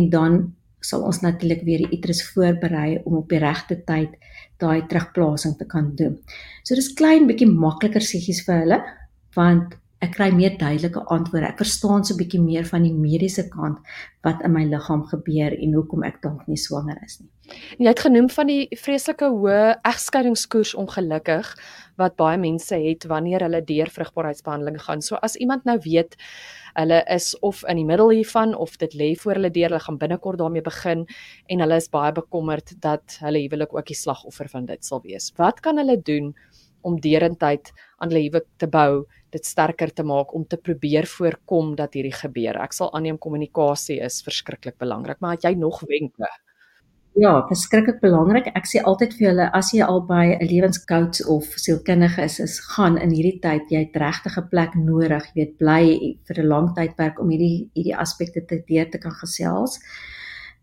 [0.00, 0.40] en dan
[0.82, 4.16] sal ons natuurlik weer die uterus voorberei om op die regte tyd
[4.58, 6.18] daai terugplasing te kan doen.
[6.64, 8.80] So dis klein bietjie makliker psigies vir hulle
[9.36, 11.50] want ek kry meer duidelike antwoorde.
[11.50, 13.78] Ek verstaan so 'n bietjie meer van die mediese kant
[14.24, 17.28] wat in my liggaam gebeur en hoekom ek dalk nie swanger is nie.
[17.78, 21.46] Jy het genoem van die vreeslike hoë egskeidingskoers ongelukkig
[21.98, 25.02] wat baie mense het wanneer hulle deur vrugbaarheidsbehandeling gaan.
[25.02, 26.16] So as iemand nou weet
[26.74, 29.98] hulle is of in die middel hiervan of dit lê voor hulle deur, hulle gaan
[29.98, 31.06] binnekort daarmee begin
[31.48, 35.32] en hulle is baie bekommerd dat hulle huwelik ook die slagoffer van dit sal wees.
[35.36, 36.34] Wat kan hulle doen
[36.80, 39.04] om derentyd aan hulle huwelik te bou?
[39.30, 42.58] Dit sterker te maak om te probeer voorkom dat hierdie gebeur.
[42.62, 46.30] Ek sal aanneem kommunikasie is verskriklik belangrik, maar het jy nog wenke?
[47.18, 48.46] Ja, verskriklik belangrik.
[48.54, 52.60] Ek sê altyd vir julle as jy al by 'n lewenscoach of sielkundige is, is
[52.60, 55.82] gaan in hierdie tyd jy het regtig 'n plek nodig, jy weet, bly
[56.26, 59.80] vir 'n lang tydperk om hierdie hierdie aspekte te deur te kan gesels.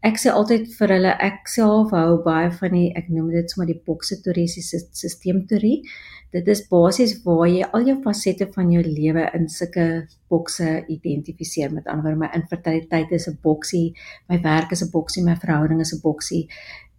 [0.05, 3.67] Ek sê altyd vir hulle, ek self hou baie van die ek noem dit sommer
[3.67, 5.81] die boksetourisiese stelsel
[6.35, 11.71] Dit is basies waar jy al jou fasette van jou lewe in sulke bokse identifiseer.
[11.71, 13.95] Met ander woorde, my infertiliteit is 'n boksie,
[14.29, 16.49] my werk is 'n boksie, my verhouding is 'n boksie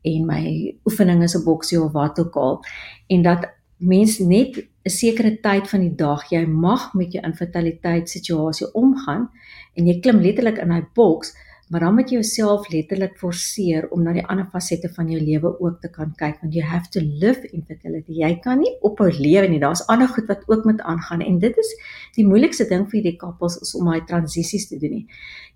[0.05, 2.65] en my oefening is 'n boksie of wat ook al.
[3.09, 8.09] En dat mens net 'n sekere tyd van die dag jy mag met jou infertiliteit
[8.09, 9.31] situasie omgaan
[9.75, 11.35] en jy klim letterlik in daai boks
[11.68, 15.50] Maar dan moet jy jouself letterlik forceer om na die ander fasette van jou lewe
[15.61, 18.16] ook te kan kyk want you have to live infertility.
[18.22, 19.61] Jy kan nie ophou lewe nie.
[19.61, 21.74] Daar's ander goed wat ook moet aangaan en dit is
[22.16, 25.04] die moeilikste ding vir hierdie koppels is om daai transisies te doen nie.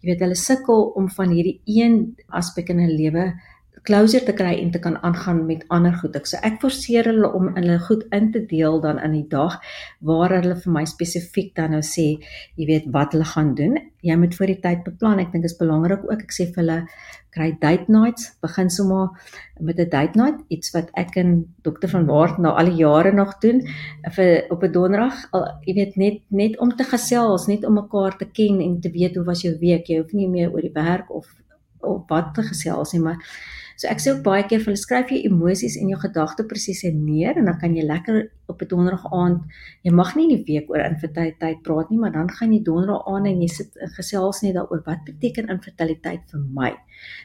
[0.02, 1.98] Jy weet hulle sukkel om van hierdie een
[2.28, 3.26] aspek in hulle lewe
[3.86, 6.16] closure te kry en te kan aangaan met ander goed.
[6.16, 9.58] Ek so ek forceer hulle om hulle goed in te deel dan in die dag
[10.00, 12.06] waar hulle vir my spesifiek dan nou sê,
[12.58, 13.78] jy weet wat hulle gaan doen.
[14.02, 15.22] Jy moet vir die tyd beplan.
[15.22, 16.22] Ek dink dit is belangrik ook.
[16.22, 16.78] Ek sê vir hulle
[17.32, 19.08] kry date nights, begin sommer
[19.60, 23.12] met 'n date night, iets wat ek en dokter van Waart nou al die jare
[23.12, 23.62] nog doen
[24.16, 25.16] vir op 'n donderdag.
[25.32, 28.90] Al jy weet net net om te gesels, net om mekaar te ken en te
[28.90, 29.86] weet hoe was jou week.
[29.86, 31.26] Jy hoef nie meer oor die werk of
[31.80, 33.18] of wat te gesels nie, maar
[33.82, 37.40] So ek sê ook baie keer vir hulle skryf jy emosies en jou gedagteprosesse neer
[37.40, 38.20] en dan kan jy lekker
[38.52, 39.42] op 'n donderdag aand
[39.82, 43.06] jy mag nie in die week oor infertiliteit praat nie, maar dan gaan jy donderdag
[43.06, 46.72] aand en jy sit gesels net daaroor wat beteken infertiliteit vir my.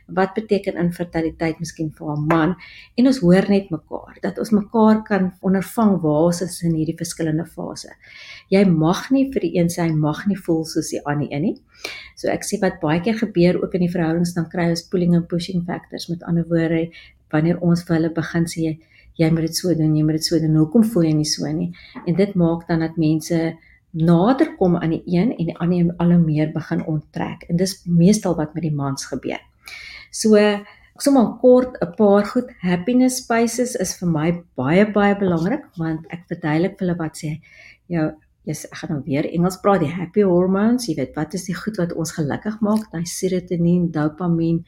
[0.08, 2.56] Wat beteken infertiliteit miskien vir 'n man
[2.98, 6.98] en ons hoor net mekaar dat ons mekaar kan ondervang waar ons is in hierdie
[6.98, 7.92] verskillende fases.
[8.50, 11.42] Jy mag nie vir die een sê hy mag nie voel soos die ander een
[11.42, 11.56] nie.
[12.16, 15.16] So ek sê wat baie keer gebeur ook in die verhoudings dan kry ons pulling
[15.16, 16.90] and pushing factors met ander woorde
[17.34, 18.78] wanneer ons vir hulle begin sê
[19.18, 20.56] jy, moet dit so doen, jy moet dit so doen.
[20.62, 21.72] Hoekom voel jy nie so nie?
[22.06, 23.58] En dit maak dan dat mense
[23.98, 27.48] nader kom aan die een en die ander al hoe meer begin onttrek.
[27.50, 29.42] En dis meestal wat met die mans gebeur.
[30.12, 30.38] So
[30.98, 35.66] ek sê maar kort 'n paar goed happiness spaces is vir my baie baie belangrik
[35.78, 37.38] want ek verduidelik vir hulle wat sê
[37.88, 38.14] jou
[38.48, 41.56] Yes, ek gaan nou weer Engels praat, die happy hormones, jy weet wat is die
[41.56, 44.62] goed wat ons gelukkig maak, daai serotonien, dopamien,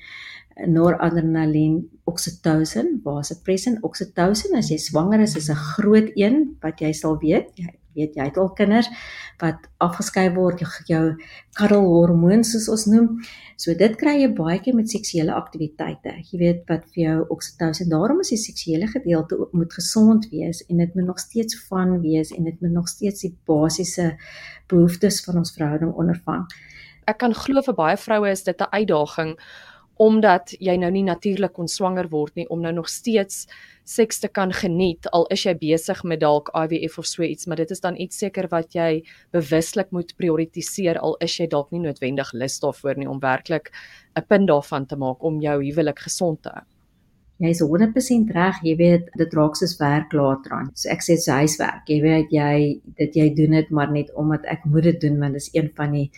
[0.68, 1.78] noradrenalien,
[2.10, 7.52] oksitosin, vasopressin, oksitosin as jy swanger is is 'n groot een wat jy sal weet.
[7.56, 8.90] Jy weet jy het al kinders
[9.42, 11.04] wat afgeskei word jou, jou
[11.58, 13.20] cuddle hormoon soos ons noem.
[13.58, 16.16] So dit kry jy baie keer met seksuele aktiwiteite.
[16.32, 17.90] Jy weet wat vir jou oksitosin.
[17.92, 22.32] Daarom is die seksuele gedeelte moet gesond wees en dit moet nog steeds van wees
[22.36, 24.18] en dit moet nog steeds die basiese
[24.68, 26.46] behoeftes van ons verhouding ondervang.
[27.10, 29.38] Ek kan glo vir baie vroue is dit 'n uitdaging
[30.00, 33.44] omdat jy nou nie natuurlik kon swanger word nie om nou nog steeds
[33.90, 37.60] seks te kan geniet al is jy besig met dalk IVF of so iets maar
[37.60, 39.04] dit is dan iets seker wat jy
[39.36, 43.74] bewuslik moet prioritiseer al is jy dalk nie noodwendig lus daarvoor nie om werklik
[44.16, 46.79] 'n punt daarvan te maak om jou huwelik gesond te hou.
[47.40, 50.72] Jy is 100% reg, jy weet dit raak soos werk later aan.
[50.76, 51.88] So ek sê dit is huiswerk.
[51.88, 52.56] Jy weet jy
[53.00, 55.70] dit jy doen dit maar net omdat ek moet dit doen want dit is een
[55.78, 56.10] van die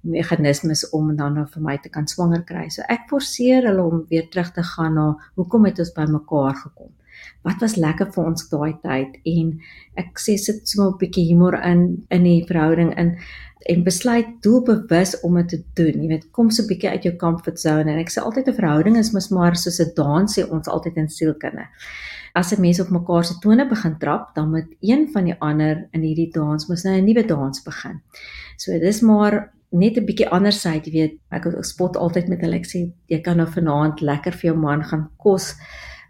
[0.00, 2.68] meganismes om dan nou vir my te kan swanger kry.
[2.72, 6.56] So ek forceer hulle om weer terug te gaan na hoekom het ons by mekaar
[6.62, 6.94] gekom?
[7.42, 9.60] Wat was lekker vir ons daai tyd en
[9.96, 13.16] ek sê sit so 'n bietjie humor in in die verhouding in
[13.68, 16.02] en besluit doelbewus om dit te doen.
[16.02, 18.54] Jy weet, kom so 'n bietjie uit jou comfort zone en ek sê altyd 'n
[18.54, 21.66] verhouding is mos maar soos 'n dans sê ons altyd in sielkunde.
[22.34, 25.88] As 'n mens op mekaar se tone begin trap, dan moet een van die ander
[25.92, 28.00] in hierdie dans mos nou 'n nuwe dans begin.
[28.56, 32.56] So dis maar net 'n bietjie anders uit, jy weet, ek spot altyd met hulle
[32.56, 35.54] ek sê jy kan nou vanaand lekker vir jou man gaan kos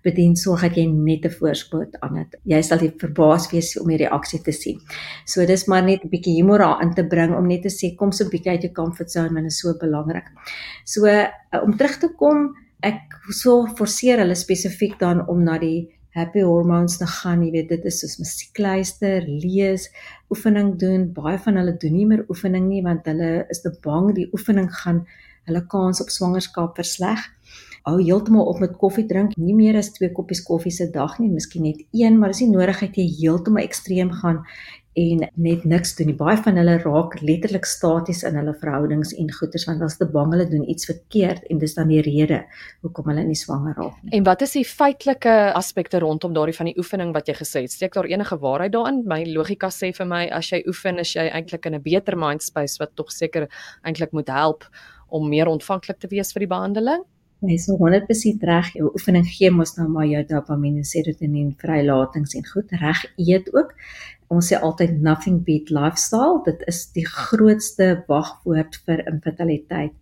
[0.04, 2.36] bedien sorg dat jy net 'n voorspoed aan het.
[2.44, 4.80] Jy sal nie verbaas wees om die reaksie te sien.
[5.24, 8.12] So dis maar net 'n bietjie humor daarin te bring om net te sê kom
[8.12, 10.26] so 'n bietjie uit jou comfort zone want dit is so belangrik.
[10.84, 11.28] So uh,
[11.62, 16.98] om terug te kom, ek so forceer hulle spesifiek dan om na die happy hormones
[16.98, 19.88] te gaan, jy weet dit is soos musiek luister, lees,
[20.30, 21.12] oefening doen.
[21.14, 24.70] Baie van hulle doen nie meer oefening nie want hulle is te bang die oefening
[24.82, 25.04] gaan
[25.48, 27.22] hulle kans op swangerskap versleg.
[27.88, 31.31] Hou heeltemal op met koffie drink, nie meer as 2 koppies koffie se dag nie,
[31.33, 34.45] miskien net een, maar dis nie nodig dat jy heeltemal ekstreem gaan
[34.99, 36.16] en net niks doen nie.
[36.19, 40.09] Baie van hulle raak letterlik staties in hulle verhoudings en goeters want hulle is te
[40.11, 42.40] bang hulle doen iets verkeerd en dis dan die rede
[42.83, 44.12] hoekom hulle nie swanger raak nie.
[44.19, 47.77] En wat is die feitelike aspekte rondom daardie van die oefening wat jy gesê het?
[47.77, 49.05] Steek daar enige waarheid daarin?
[49.09, 52.43] My logika sê vir my as jy oefen, is jy eintlik in 'n beter mind
[52.43, 53.49] space wat tog seker
[53.85, 54.66] eintlik moet help
[55.09, 57.07] om meer ontvanklik te wees vir die behandeling.
[57.40, 58.72] Jy is 100% reg.
[58.76, 63.72] Jou oefening gee mos nou maar jou dopamien, serotonien vrylatings en goed reg eet ook
[64.31, 66.38] ons sê altyd nothing beat lifestyle.
[66.46, 69.94] Dit is die grootste wagwoord vir infertiliteit.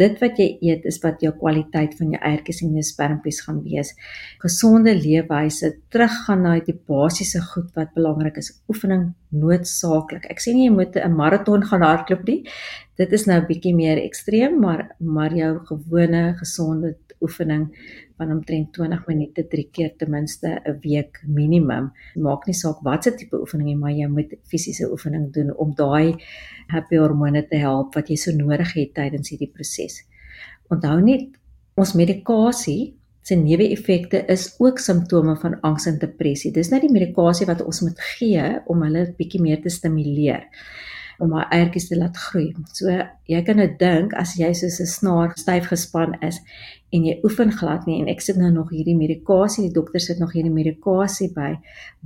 [0.00, 3.60] Dit wat jy eet is wat jou kwaliteit van jou eiertjies en jou spermpies gaan
[3.62, 3.92] wees.
[4.42, 8.50] Gesonde leefwyse teruggaan na die basiese goed wat belangrik is.
[8.68, 10.26] Oefening noodsaaklik.
[10.30, 12.42] Ek sê nie jy moet 'n maraton gaan hardloop nie.
[12.96, 17.70] Dit is nou 'n bietjie meer ekstreem, maar maar jou gewone gesonde oefening
[18.18, 21.92] van omtrent 20 minute drie keer ten minste 'n week minimum.
[22.14, 26.14] Maak nie saak watse tipe oefening jy maar jy moet fisiese oefening doen om daai
[26.68, 30.02] happy hormone te help wat jy so nodig het tydens hierdie proses.
[30.70, 31.28] Onthou net
[31.76, 36.52] ons medikasie se neeweffekte is ook simptome van angs en depressie.
[36.52, 40.44] Dis net die medikasie wat ons moet gee om hulle bietjie meer te stimuleer
[41.18, 42.54] om haar eiertjies te laat groei.
[42.72, 42.92] So
[43.30, 46.40] jy kan nou dink as jy soos 'n snaar styf gespan is
[46.92, 50.18] en jy oefen glad nie en ek sit nou nog hierdie medikasie, die dokter sit
[50.18, 51.58] nog hierdie medikasie by,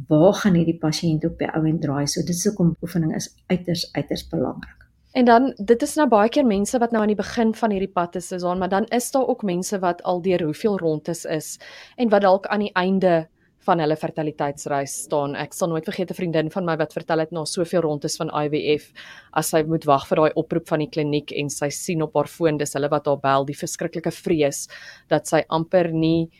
[0.09, 2.07] waar gaan hierdie pasiënt op die ou en draai?
[2.07, 4.89] So dit is hoekom oefening is uiters uiters belangrik.
[5.13, 7.93] En dan dit is nou baie keer mense wat nou aan die begin van hierdie
[7.93, 11.25] pad is, is on, maar dan is daar ook mense wat al deur hoeveel rondes
[11.25, 11.59] is
[11.97, 13.29] en wat dalk aan die einde
[13.69, 15.37] van hulle fertiliteitsreis staan.
[15.37, 18.31] Ek sal nooit vergeet 'n vriendin van my wat vertel het na soveel rondes van
[18.31, 18.93] IVF
[19.33, 22.29] as sy moet wag vir daai oproep van die kliniek en sy sien op haar
[22.29, 24.69] foon dis hulle wat haar bel, die verskriklike vrees
[25.09, 26.31] dat sy amper nie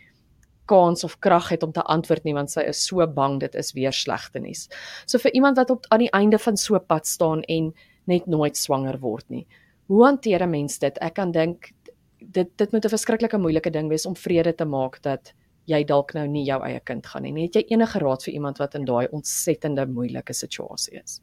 [0.69, 3.73] kans of krag het om te antwoord nie want sy is so bang dit is
[3.75, 4.69] weer slegte nuus.
[5.07, 7.73] So vir iemand wat op aan die einde van so 'n pad staan en
[8.07, 9.47] net nooit swanger word nie.
[9.89, 10.99] Hoe hanteer 'n mens dit?
[11.01, 11.73] Ek kan dink
[12.21, 15.33] dit dit moet 'n verskriklike moeilike ding wees om vrede te maak dat
[15.69, 17.47] jy dalk nou nie jou eie kind gaan hê nie.
[17.49, 21.19] Het jy enige raad vir iemand wat in daai ontsettende moeilike situasie is?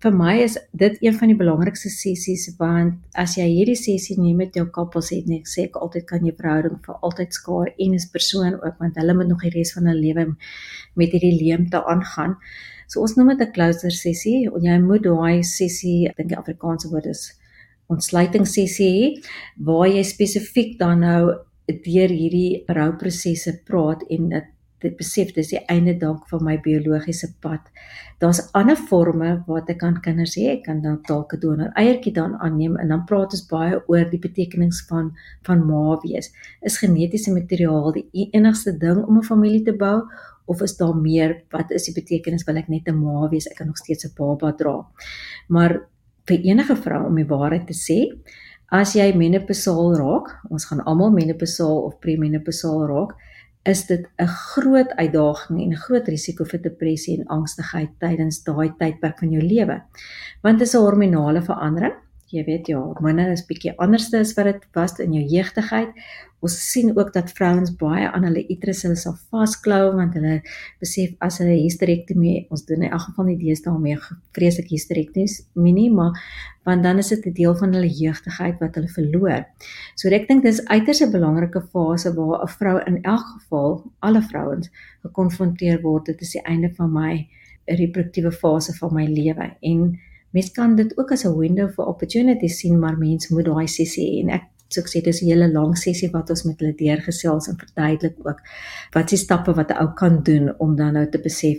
[0.00, 4.38] Vir my is dit een van die belangrikste sessies want as jy hierdie sessie neem
[4.40, 7.96] met jou koppels het nie, sê ek altyd kan jy verhouding vir altyd skaar en
[7.98, 10.24] is persoon ook want hulle moet nog die res van hulle lewe
[10.96, 12.38] met hierdie leemte aangaan.
[12.88, 16.88] So ons noem dit 'n closure sessie jy moet daai sessie, ek dink die Afrikaanse
[16.88, 17.32] woord is
[17.92, 19.20] ontsluitingssessie
[19.66, 21.22] waar jy spesifiek dan nou
[21.72, 27.28] deur hierdie rouprosesse praat en dit dit besef dis die einde dalk van my biologiese
[27.44, 27.66] pad.
[28.20, 30.46] Daar's ander forme wat ek aan kinders hê.
[30.54, 34.04] Ek kan dan dalk 'n donor eiertjie dan aanneem en dan praat ons baie oor
[34.10, 35.12] die betekenis van
[35.46, 36.32] van ma wees.
[36.62, 40.08] Is genetiese materiaal die e-, enigste ding om 'n familie te bou
[40.46, 41.42] of is daar meer?
[41.50, 43.46] Wat is die betekenis wil ek net 'n ma wees?
[43.46, 44.86] Ek kan nog steeds 'n baba dra.
[45.48, 45.80] Maar
[46.26, 47.98] vir enige vrou om die waarheid te sê,
[48.70, 53.16] As jy menopausaal raak, ons gaan almal menopausaal of premenopausaal raak,
[53.66, 58.70] is dit 'n groot uitdaging en 'n groot risiko vir depressie en angstigheid tydens daai
[58.78, 59.82] tydperk van jou lewe.
[60.42, 61.94] Want dit is 'n hormonale verandering.
[62.30, 65.96] Jy weet ja, hormone is bietjie anderste as wat dit was in jou jeugdigheid.
[66.40, 70.36] Ons sien ook dat vrouens baie aan hulle uterus hulle sal vasklou want hulle
[70.80, 74.06] besef as hulle hysterektomie ons doen in elk geval nie deesdae meer
[74.38, 76.16] vreeslik hysterektomie maar
[76.68, 79.44] want dan is dit 'n deel van hulle jeugdigheid wat hulle verloor.
[79.96, 84.22] So ek dink dis uiters 'n belangrike fase waar 'n vrou in elk geval alle
[84.22, 84.70] vrouens
[85.02, 86.06] gekonfronteer word.
[86.06, 87.26] Dit is die einde van my
[87.66, 89.56] reproduktiewe fase van my lewe.
[89.60, 89.98] En
[90.30, 94.06] mens kan dit ook as 'n window for opportunity sien maar mens moet daai sessie
[94.10, 94.22] hê.
[94.22, 97.48] En ek so ek sê dis 'n hele lang sessie wat ons met hulle deurgesels
[97.48, 98.40] en verduidelik ook
[98.94, 101.58] wat se stappe wat 'n ou kan doen om dan nou te besef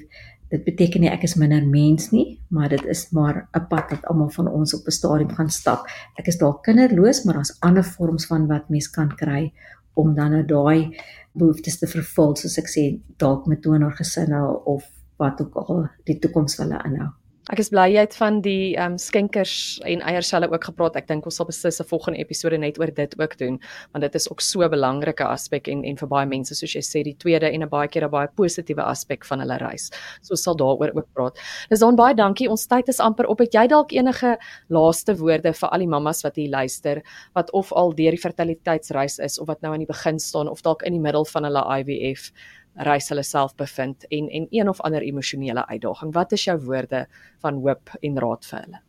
[0.49, 4.05] dit beteken nie ek is minder mens nie maar dit is maar 'n pad wat
[4.05, 5.87] almal van ons op 'n stadium gaan stap.
[6.19, 9.53] Ek is dalk kinderloos maar daar's ander vorms van wat mens kan kry
[9.93, 10.97] om dan nou daai
[11.33, 14.83] behoeftes te vervul soos ek sê dalk met donorgesinne of
[15.17, 17.20] wat ook al die toekoms hulle inhou
[17.51, 20.95] Ek is bly jy het van die ehm um, skenkers en eierselle ook gepraat.
[20.95, 23.57] Ek dink ons sal beslis 'n volgende episode net oor dit ook doen,
[23.91, 26.79] want dit is ook so 'n belangrike aspek en en vir baie mense soos jy
[26.79, 29.91] sê die tweede en 'n baie keer 'n baie positiewe aspek van hulle reis.
[30.21, 31.37] So sal daaroor ook praat.
[31.69, 32.49] Dis dan baie dankie.
[32.49, 33.39] Ons tyd is amper op.
[33.39, 34.37] Het jy dalk enige
[34.69, 37.03] laaste woorde vir al die mammas wat hier luister
[37.35, 40.61] wat of al deur die fertiliteitsreis is of wat nou aan die begin staan of
[40.61, 42.31] dalk in die middel van hulle IVF?
[42.75, 46.13] Reis hulle self bevind en en een of ander emosionele uitdaging.
[46.13, 47.07] Wat is jou woorde
[47.39, 48.81] van hoop en raad vir hulle?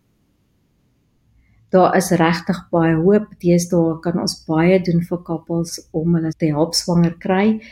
[1.72, 3.30] Daar is regtig baie hoop.
[3.40, 7.62] Deesdae kan ons baie doen vir koppels om hulle te help swanger kry.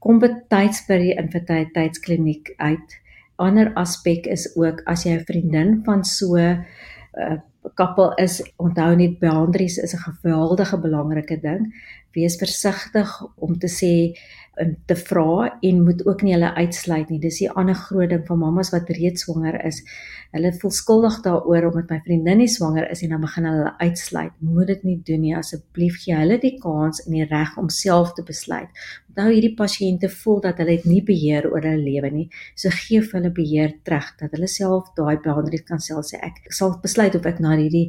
[0.00, 2.96] Kom betyds by die infertiliteitskliniek uit.
[3.36, 6.64] Ander aspek is ook as jy 'n vriendin van so 'n
[7.20, 7.36] uh,
[7.76, 11.74] koppel is, onthou net boundaries is 'n geweldige belangrike ding.
[12.12, 14.16] Wees versigtig om te sê
[14.86, 17.20] te vra en moet ook nie hulle uitsluit nie.
[17.22, 19.80] Dis die ander groot ding van mammas wat reeds swanger is.
[20.34, 24.34] Hulle voel skuldig daaroor omdat my vriendin nie swanger is en dan begin hulle uitsluit.
[24.38, 25.34] Moet dit nie doen nie.
[25.36, 28.68] Asseblief gee hulle die kans en die reg om self te besluit.
[29.10, 32.28] Onthou hierdie pasiënte voel dat hulle nie beheer oor hulle lewe nie.
[32.54, 36.44] So gee vir hulle beheer terug dat hulle self daai boundary kan self sê ek
[36.54, 37.88] sal besluit of ek na hierdie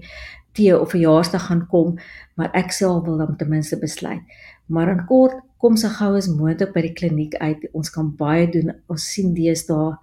[0.58, 1.94] tee of verjaarsdag gaan kom,
[2.36, 4.24] maar ek self wil dan ten minste besluit.
[4.68, 7.68] Maar in kort kom so gou as moontlik by die kliniek uit.
[7.78, 8.74] Ons kan baie doen.
[8.90, 9.94] Ons sien deesdae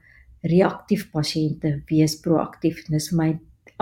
[0.46, 2.84] reaktief pasiënte wees proaktief.
[2.86, 3.30] Dis vir my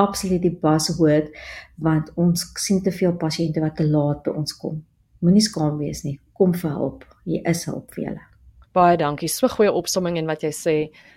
[0.01, 1.33] absoluut die buzzword
[1.81, 4.81] want ons sien te veel pasiënte wat te laat by ons kom.
[5.25, 6.17] Moenie skaam wees nie.
[6.37, 7.05] Kom vir hulp.
[7.29, 8.25] Hier is hulp vir julle.
[8.77, 9.29] Baie dankie.
[9.33, 10.75] So goeie opsomming en wat jy sê,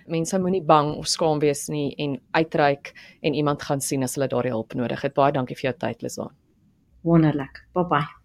[0.07, 4.31] mense moenie bang of skaam wees nie en uitreik en iemand gaan sien as hulle
[4.31, 5.15] daardie hulp nodig het.
[5.15, 6.29] Baie dankie vir jou tyd, Lisa.
[7.03, 7.67] Wonderlik.
[7.75, 8.18] Bye bye.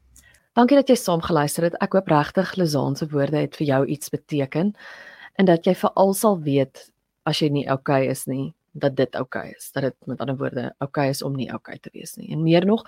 [0.55, 1.75] Dankie dat jy saam geluister het.
[1.83, 4.69] Ek hoop regtig Lizaan se woorde het vir jou iets beteken
[5.35, 6.85] en dat jy veral sal weet
[7.27, 9.73] as jy nie oukei okay is nie, dat dit oukei okay is.
[9.75, 12.29] Dat dit met ander woorde oukei okay is om nie oukei okay te wees nie.
[12.31, 12.85] En meer nog,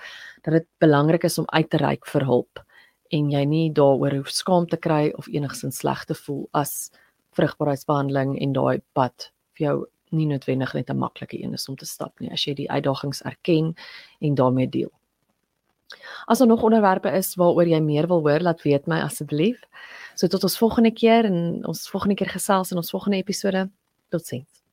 [0.47, 2.63] dat dit belangrik is om uit te reik vir hulp
[3.11, 6.93] en jy nie daaroor hoef skaam te kry of enigsins sleg te voel as
[7.35, 9.77] vrugbaarheidsbehandeling en daai pad vir jou
[10.15, 13.23] nie noodwendig net 'n maklike een is om te stap nie as jy die uitdagings
[13.23, 13.75] erken
[14.21, 14.93] en daarmee deel.
[16.27, 19.61] As daar nog onderwerpe is waaroor jy meer wil hoor, laat weet my asseblief.
[20.15, 23.69] So tot ons volgende keer en ons volgende keer gesels in ons volgende episode.
[24.11, 24.66] Totsiens.